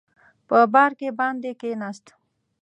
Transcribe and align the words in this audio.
په 0.47 0.57
بارکي 0.73 1.09
باندې 1.19 1.51
کېناست. 1.59 2.05